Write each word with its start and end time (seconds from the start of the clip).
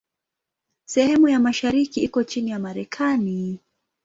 Sehemu 0.85 1.27
ya 1.27 1.39
mashariki 1.39 2.01
iko 2.01 2.23
chini 2.23 2.51
ya 2.51 2.59
Marekani. 2.59 3.59